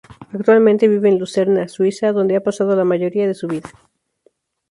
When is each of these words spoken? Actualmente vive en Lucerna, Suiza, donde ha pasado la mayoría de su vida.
Actualmente 0.33 0.87
vive 0.87 1.09
en 1.09 1.19
Lucerna, 1.19 1.67
Suiza, 1.67 2.11
donde 2.11 2.35
ha 2.35 2.41
pasado 2.41 2.75
la 2.75 2.83
mayoría 2.83 3.27
de 3.27 3.35
su 3.35 3.47
vida. 3.47 3.69